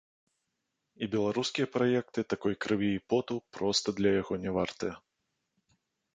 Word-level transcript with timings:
І 1.05 1.09
беларускія 1.15 1.67
праекты 1.75 2.19
такой 2.35 2.57
крыві 2.65 2.91
і 2.95 3.03
поту 3.13 3.35
проста 3.59 3.87
для 4.01 4.09
яго 4.21 4.33
не 4.49 4.57
вартыя. 4.59 4.93